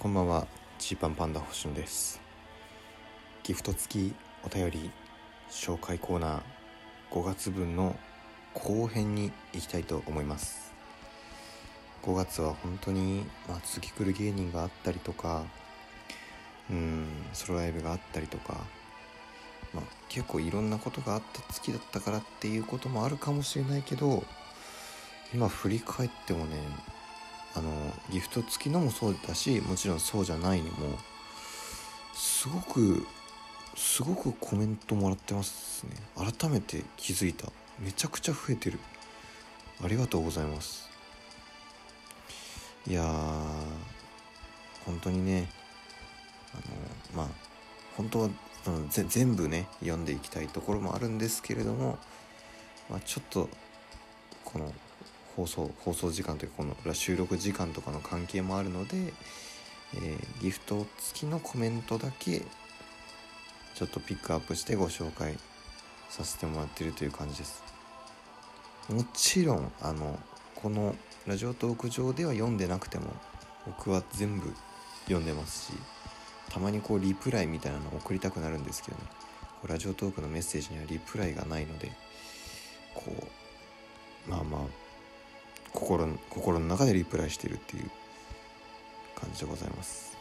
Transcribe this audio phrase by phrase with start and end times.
[0.00, 0.46] こんばんは
[0.78, 2.22] ジーパンパンダ星野です。
[3.42, 4.90] ギフト付きお便り
[5.50, 6.40] 紹介コーナー
[7.10, 7.94] 5月分の
[8.54, 10.72] 後編に行きたいと思います。
[12.02, 15.44] 5月は本当に、まあ、次来る芸人があったりとか
[16.70, 18.54] うんソロライブがあったりとか、
[19.74, 24.24] まあ、結構いろんなことがあって月だったからっていうこともあるかもしれないけど
[25.34, 26.56] 今振り返ってもね
[27.54, 27.70] あの
[28.10, 30.96] ギフト付きのもそうだしもちろんそうじゃないのも
[32.14, 33.06] すごく
[33.74, 35.92] すごくコメントもらってますね。
[36.16, 37.50] 改めて気づいた。
[37.78, 38.78] めちゃくちゃ増えてる。
[39.82, 40.90] ありがとうございます。
[42.86, 43.06] いやー
[44.84, 45.48] 本当にね
[46.52, 46.56] あ
[47.16, 47.28] のまあ
[47.96, 48.30] 本当は
[48.64, 51.98] その全部ね読んでいきたいところもあるんですけれども、
[52.88, 53.48] まあ、ちょっと
[54.44, 54.72] この
[55.40, 59.14] 放送放送時間というかこの収録時間とかの関係もあるので、
[59.94, 62.42] えー、ギフト付きのコメントだけ
[63.74, 65.38] ちょっとピックアップしてご紹介
[66.10, 67.62] させてもらってるという感じです。
[68.90, 70.18] もちろんあの
[70.56, 70.94] この
[71.26, 73.06] ラジオトーク上では読んでなくても
[73.64, 74.52] 僕は全部
[75.04, 75.78] 読んでますし
[76.50, 79.04] たまにこうリプライみたいなの送りたくなるんですけどね。
[79.66, 81.92] ラジオトークのメッセージにはリプライがないので
[82.94, 83.12] こ
[84.26, 84.89] うまあまあ
[85.72, 87.90] 心心の中でリプライしてるっていう
[89.14, 90.16] 感じでございます。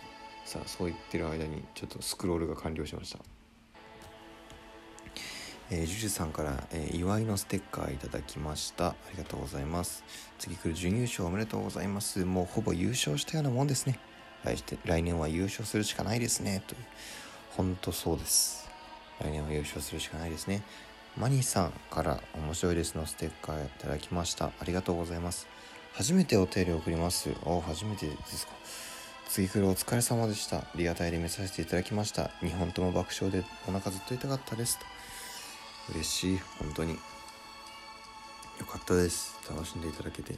[0.45, 3.19] さあそう言ってる間にちょっとスクロールが完了しました。
[5.71, 8.87] えー、ジュジュさんから、えー、祝いのステッカーいただきました。
[8.87, 10.03] ありがとうございます。
[10.39, 12.25] 次来る準優勝おめでとうございます。
[12.25, 13.99] もうほぼ優勝したようなもんですね。
[14.43, 16.63] 来来年は優勝するしかないですね。
[16.65, 16.79] という
[17.55, 18.69] 本当そうです。
[19.19, 20.63] 来年は優勝するしかないですね
[21.19, 24.45] マニーさんから面白いですのステッカーいただきました。
[24.45, 25.47] ありがとうございます。
[25.91, 27.31] 初めてお手入れ送ります。
[27.43, 28.53] お初めてですか。
[29.27, 30.63] 次来るお疲れ様でした。
[30.75, 32.31] リアタイで見させていただきました。
[32.41, 34.79] 2本とも爆笑でお腹ずっと痛かったです。
[35.89, 36.39] 嬉しい。
[36.57, 36.93] 本当に。
[36.93, 36.97] よ
[38.65, 39.37] かったです。
[39.49, 40.37] 楽しんでいただけて。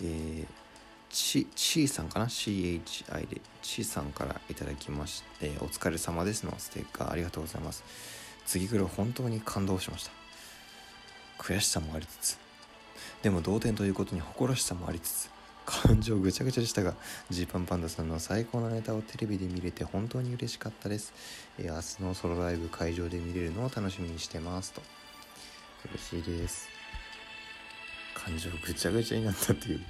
[0.00, 0.46] えー、
[1.10, 7.84] ち、ちーさんかな ?CHI で、ちーさんからいただきまして、お疲れ様ですのステッカーありがとうございます。
[8.48, 10.10] 次来る本当に感動しました。
[11.38, 12.38] 悔しさもありつつ
[13.22, 15.30] でも同点ということに誇らしさもありつつ
[15.66, 16.94] 感情ぐちゃぐちゃでしたが
[17.28, 21.12] ジーパンパンダさんの最高のネタをテレビで見れて本当に嬉しかったです、
[21.58, 24.82] えー、明日のソロライブ会場で見れるのを楽しみにしてますと。
[25.92, 26.68] 嬉しいです。
[28.14, 29.80] 感情ぐちゃぐちゃになったっていう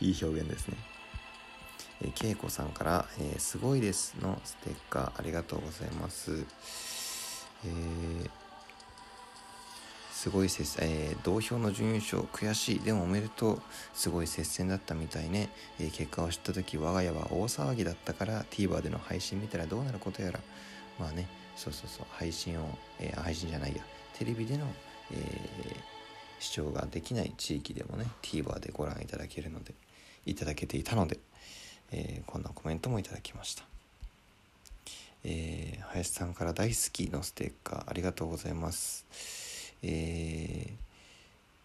[0.00, 0.76] いい表現ですね。
[2.02, 6.44] えー、けいこさんから、えー、すごいですのステッカーありがとうございます。
[7.64, 8.30] えー、
[10.12, 13.62] すごい接戦、えー、同票の準優勝悔しいでもおめでとう
[13.94, 20.40] すごい接戦だったみたいね、えー、結果を知った時我が家は大騒ぎだったから TVer での配信見たらどうなることやら。
[20.98, 22.06] まあねそうそうそう。
[22.10, 23.82] 配信を、えー、配信じゃないや。
[24.18, 24.66] テレビでの、
[25.12, 25.76] えー、
[26.38, 29.74] 視聴ができない地域でもね TVer でご覧いただけるので
[30.26, 31.18] いただけていたので、
[31.92, 33.64] えー、こんなコメントもいただきました。
[35.24, 39.06] えー、林さんから大好きのステッカーありがとうございます。
[39.82, 40.70] えー、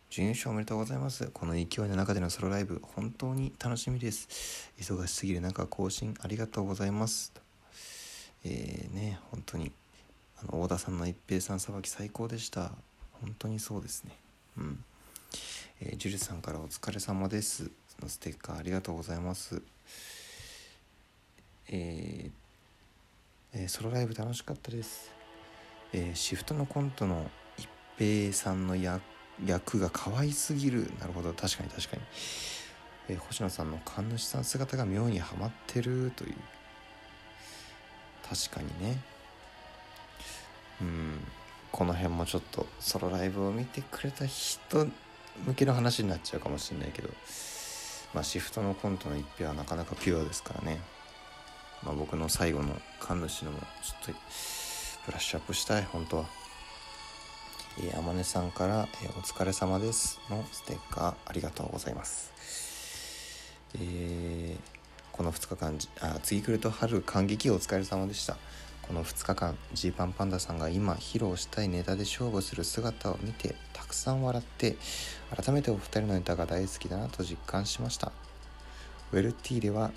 [0.10, 1.30] 準優勝おめでとうございます。
[1.34, 4.72] この勢いの中でのソロライブ、本当に楽しみです。
[4.80, 7.32] 忙しすぎる中、更新ありがとうございます。
[8.44, 9.72] えー、ね、本当に、
[10.42, 12.72] あの、大田さんの一平さんさばき最高でした。
[13.22, 14.12] 本当にそうですね。
[14.58, 14.84] うん。
[15.82, 17.72] えー、ジュルさんからお疲れ様です。
[18.02, 19.62] のステッカーありがとうございます。
[21.70, 22.45] えー
[23.58, 25.12] えー、ソロライブ楽しかったです、
[25.94, 30.92] えー、シフトのコントの一平さんの役が可愛すぎる。
[31.00, 31.32] なるほど。
[31.32, 32.02] 確かに確かに、
[33.08, 36.36] えー、星野さんの神主さん姿が妙にはまってるという。
[38.28, 38.98] 確かにね。
[40.82, 41.20] うん。
[41.72, 44.86] この辺もちょっとソロライブを見てくれた人
[45.46, 47.10] 向けの話になっちゃうかもしれないけど。
[48.14, 50.80] まあシフトのコントの一平はなかなかピュアですからね。
[51.86, 54.20] まあ、僕の最後の神主のもちょっと
[55.06, 56.26] ブラッシュアップしたい本当は。
[57.78, 62.32] えー、あまねさんから、えー、お疲れ様です」のステッカーありがとうございます。
[63.76, 64.58] えー、
[65.12, 68.38] この2日間あ次来ると春感激お疲れ様でした。
[68.82, 74.78] この2日間ジーパンパンダさんが今披露したいネタで勝負する姿を見てたくさん笑って
[75.36, 78.12] 改めてお二人のネタが大好きだなと実感しました。
[79.12, 79.92] ウェルティーでは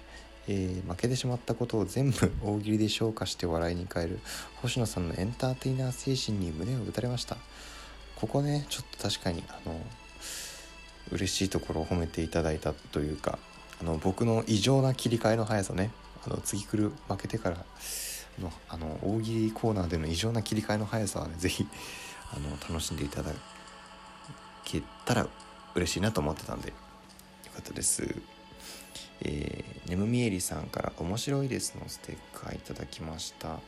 [0.48, 4.20] えー、負けてしまったことを全部 大喜利で消化して笑いに変える
[4.56, 7.36] 星野さんのエンターテイナー精神に胸を打たれました。
[8.16, 9.80] ここねちょっと確かにあの
[11.12, 13.38] 嬉しいところを褒めていただいたというか
[13.80, 15.90] あの僕の異常な切り替えの速さね。
[16.26, 17.64] あの次来る負けてから
[18.40, 21.66] のあの大喜利コーナーでの異常な切り替えの速さはね是非
[22.32, 23.32] あの楽しんでいただ
[24.64, 25.28] けたら
[25.74, 26.74] 嬉しいなと思ってたんでよ
[27.54, 28.38] かったです。
[29.23, 33.55] えー、ねむみえりさんから「面白いです」のステッカーいただきました。
[33.55, 33.61] あ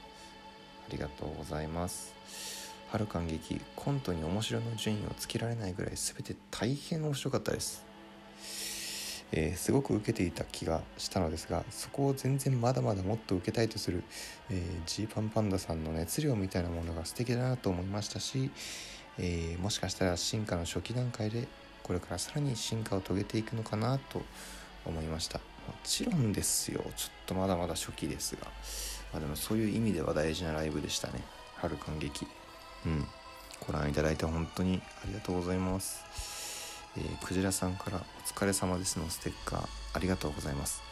[0.91, 2.15] りがとうございます。
[2.91, 7.85] 春感激コントに面白の順位をつけられないぐらい全て大変面白かったです。
[9.33, 14.03] えー、すごく受けていた気がしたのですがそこを全然まだまだもっと受けたいとする
[14.87, 18.51] ジー、えー、パンパンダさんの熱量みたいなものが素敵だなと思いましたし、
[19.19, 21.47] えー、もしかしたら進化の初期段階で
[21.85, 24.23] これからさらに進化を遂げていくのかなと
[24.85, 25.39] 思いました。
[25.39, 26.83] もちろんですよ。
[26.97, 28.47] ちょっとまだまだ初期ですが、
[29.13, 31.23] まあ、でもそういう意味では大事なライブでしたね。
[31.57, 32.27] 春感激。
[32.87, 33.07] うん。
[33.67, 36.05] ご覧いただいて本当にありがとうございます。
[36.97, 39.69] えー、クジラさんから「お疲れ様です」のステッカー。
[39.93, 40.83] ありがとうございます、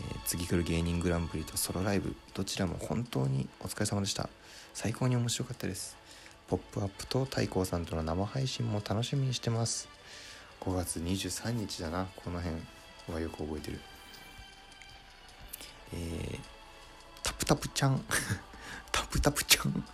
[0.00, 2.14] えー、次来る芸人グランプリとソロライブ。
[2.34, 4.28] どちらも本当にお疲れ様でした。
[4.74, 5.96] 最高に面白かったです。
[6.48, 9.88] ポップアップと太閤さんとの生配信も楽しみにしてます。
[10.60, 12.06] 5月23日だな。
[12.16, 12.79] この辺。
[13.12, 13.80] はよく覚えてる
[15.92, 16.38] えー、
[17.22, 18.04] タプタプちゃん
[18.92, 19.84] タプタプちゃん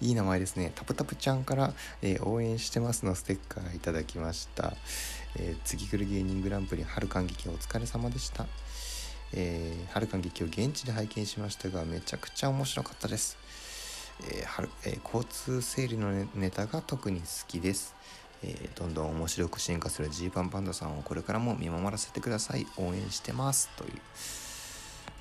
[0.00, 0.72] いい名前ですね。
[0.74, 1.72] タプタプちゃんから、
[2.02, 4.74] えー、応援してますのステッカーいただきました。
[5.36, 8.46] えー、次来る芸人グランプリ春感激お疲れ様でした。
[9.32, 13.38] えー、春感激を現地で拝見しましたが、めちゃくちゃ面白かったです。
[14.24, 17.94] えー春えー、交通整理のネタが特に好きです。
[18.46, 22.66] えー、どんどん面白く進化するジーパンパンダさんをこれからも見守らせてください。
[22.76, 23.70] 応援してます。
[23.76, 23.92] という。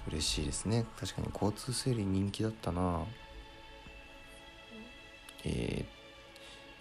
[0.09, 0.85] 嬉しいですね。
[0.99, 3.05] 確かに交通整理人気だったな
[5.45, 5.85] えー、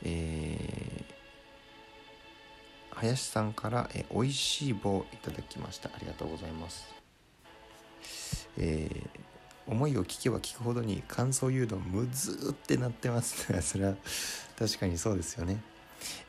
[0.05, 6.93] えー、林さんから、えー、美味しい棒いただきましたありがとうございます
[8.59, 13.95] えー、思いを聞けば聞くほどに感想誘導むずってなってます それは
[14.59, 15.63] 確かにそうですよね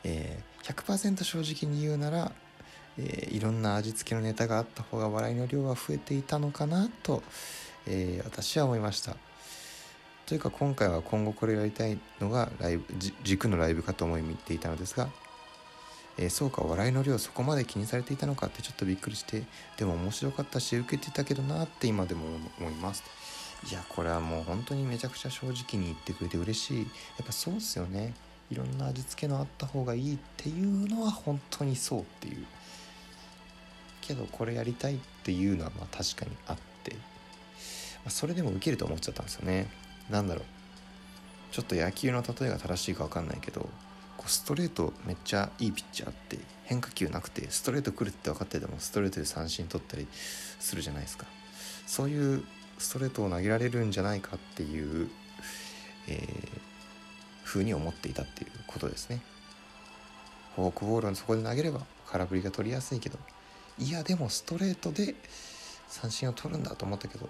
[0.04, 2.32] えー、100%正直に言うなら、
[2.98, 7.22] えー、いろんな味付けのネタがあった方が笑いの量は増えていたのかなと、
[7.86, 9.16] えー、私は思いました。
[10.26, 12.84] というか今回は今後これをやりたいのがライブ
[13.24, 15.08] 軸のライブかと思い見ていたのですが、
[16.16, 19.44] えー、そうか笑いの量そこまで気にされていたのかってちょっとびっくりして
[19.76, 22.22] でも面白かったし受けてたけどなって今でも
[22.58, 23.02] 思います。
[23.70, 26.78] いやこれはもう本当にめちゃくちゃ正直に言ってくれて嬉しい。
[26.80, 26.84] や
[27.22, 28.14] っぱそうっすよね。
[28.50, 32.46] いろんな味付けのあった方がいいっていうのは本当にそうっていう。
[34.00, 36.98] けどこれやりたいっていうのはまあ確かにあって、ま
[38.08, 39.68] あ、それでも受けると思っちゃったんですよね。
[40.10, 40.44] なんだろう。
[41.52, 43.60] ちょっと野球の例えが正しいか分かんないけど
[44.16, 51.26] こうストレートめっちゃいいピッチャーって変化球なくてストレート来るって分かっててもストレートで三振取ったりするじゃないですか。
[51.86, 52.44] そういう
[52.78, 55.08] ストレートを投げられるんじゃないかっていう、
[56.08, 56.60] えー、
[57.54, 59.20] 風に思っていたっていうことですね。
[60.56, 61.80] フォークボールをそこで投げれば
[62.10, 63.18] 空振りが取りやすいけど
[63.78, 65.16] いやでもストレートで
[65.88, 67.28] 三振を取るんだと思ったけど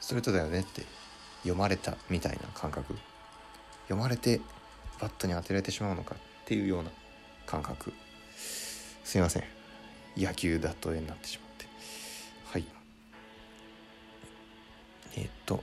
[0.00, 0.82] ストレートだよねって
[1.42, 2.94] 読まれたみたいな感覚。
[3.84, 4.40] 読まれて
[5.00, 6.90] バットに当てられてしまうのかっていうような
[7.46, 7.92] 感覚。
[8.36, 9.44] すいません。
[10.16, 11.66] 野球だとになってしまって。
[12.52, 12.64] はい。
[15.16, 15.62] え、っと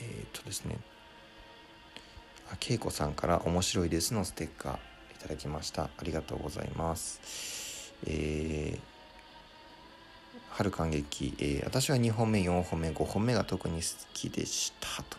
[0.00, 0.78] えー、っとですね
[2.50, 4.78] あ恵子さんから「面白いです」のステッカーい
[5.20, 5.84] ただきました。
[5.84, 7.92] ありがとうございます。
[8.06, 8.98] えー
[10.58, 15.16] 春感激、えー、私は2本目4本目5本目が特に好きでしたと。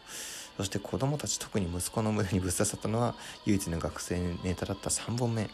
[0.58, 5.50] そして子供たち特に息子の胸にぶっ刺さったのは唯一の学生ネタだった3本目。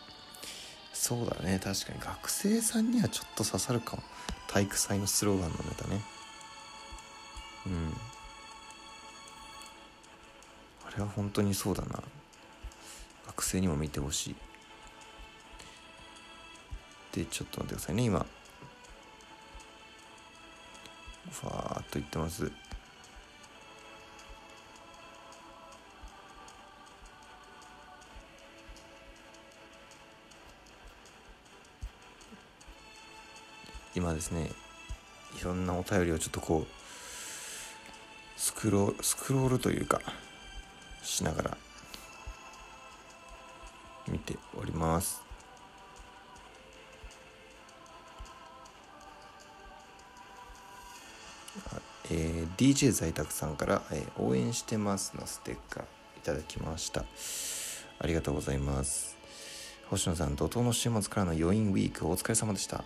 [0.92, 1.60] そうだね。
[1.64, 4.04] 確かに学生さんにはちょっと刺さるかも。
[4.48, 6.02] 体育祭のスローガンのネタね。
[7.68, 7.94] うん。
[10.98, 12.02] れは本当にそうだな。
[13.28, 14.36] 学生にも見てほしい。
[17.14, 18.26] でちょっと待ってくださいね今。
[21.32, 22.52] ふわーっと言ってます。
[33.96, 34.52] 今ですね
[35.40, 40.02] いろんなお便りをちょっとこうスクロスクロールというか
[41.06, 41.58] しながら
[44.08, 45.24] 見ております。
[52.12, 55.86] えー、DJ 在宅さんから、えー、応援してますのステッカーい
[56.24, 57.04] ただきました。
[58.00, 59.16] ありがとうございます。
[59.90, 62.84] 星野さん怒涛の週末からの余韻ウィークお疲れ様でした、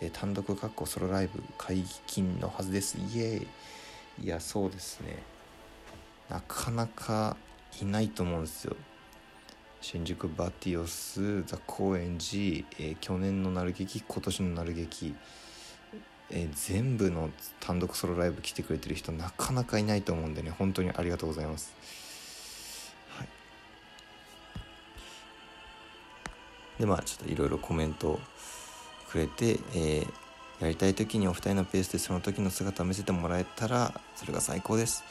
[0.00, 2.96] えー、単独かっこソロライブ解禁のはずです。
[2.98, 3.46] イエー
[4.22, 4.24] イ。
[4.24, 5.22] いやそうですね。
[6.30, 7.36] なかなか
[7.80, 8.76] いないと思うんですよ。
[9.80, 15.14] 新宿バティオスザ・高円寺、えー、去年のなる劇今年のなる劇、
[16.30, 17.28] えー、全部の
[17.60, 21.74] 単独ソロライブ来てくれてる人なかなかいないと思うんでね本当にありがとうございます。
[23.10, 23.28] はい。
[26.80, 28.18] でまあちょっといろいろコメント
[29.10, 30.06] くれて、えー、
[30.60, 35.04] やりたい時にお二人のペースでその時の姿を見せてもらえたらそれが最高です。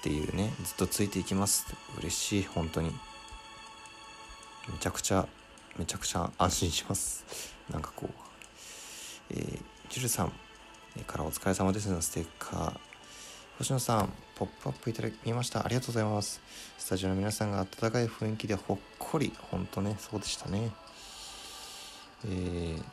[0.00, 1.66] っていうねずっとついていきます。
[1.98, 2.90] 嬉しい本当に。
[4.72, 5.28] めちゃくちゃ
[5.76, 7.24] めちゃくちゃ安心します。
[7.68, 8.12] なんかこう
[9.30, 10.32] えー、ジュルさん
[11.06, 11.90] からお疲れ様です。
[11.90, 12.80] のステッカー。
[13.58, 15.66] 星野さんポップアップいただきました。
[15.66, 16.40] ありがとうございます。
[16.78, 19.34] スタジオの皆さんが温かい雰囲気でほっこり。
[19.50, 20.72] ほんとねそうでしたね。
[22.24, 22.84] えー、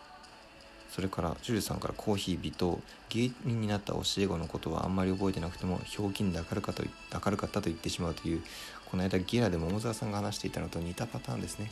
[0.98, 8.42] それからジュルさんからコーヒー微糖芸人になった教え子のことはあんまり覚えてなくてもひょうきんで明るかと明るかったと言ってしまうという
[8.89, 11.72] この間ゲラで桃沢さんが話していたのと似たパターンですね。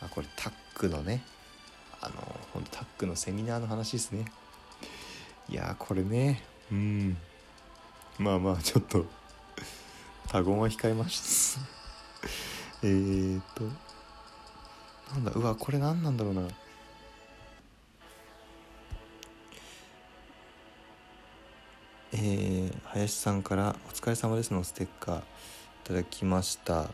[0.00, 1.22] あこれタックのね
[2.00, 2.14] あの
[2.54, 4.24] ほんとタックのセミナーの話ですね。
[5.50, 6.42] いやこれね。
[6.72, 7.18] うん。
[8.18, 9.04] まあまあちょっと
[10.28, 11.60] 他言は控えました
[12.82, 13.64] えっと
[15.12, 16.48] なんだうわこれ何なんだろうな。
[22.26, 25.22] えー、林さんから「お疲れ様です」のステッカーい
[25.84, 26.88] ただきました。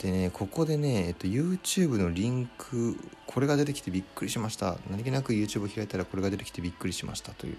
[0.00, 2.94] でねここでね、えっと、YouTube のリンク
[3.26, 4.76] これが出てきてびっくりしました。
[4.90, 7.56] 何気なく YouTube を開いたらこれが出てきてびっくりしましたという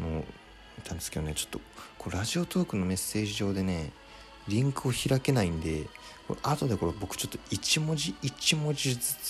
[0.00, 0.24] のを見
[0.82, 1.34] たんですけどね。
[1.34, 1.60] ちょっと
[1.98, 3.92] これラジオトークのメッセージ上でね
[4.48, 5.88] リンクを開けないんで
[6.26, 9.28] これ後でこれ僕ちょっと1文字1文字ずつ